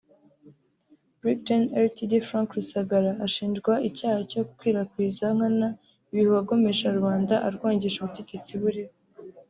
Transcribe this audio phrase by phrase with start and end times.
[1.19, 5.67] Brig Gen (Rtd) Frank Rusagara ashinjwa icyaha cyo gukwirakwiza nkana
[6.11, 8.93] ibihuha agomesha rubanda arwangisha ubutegetsi buriho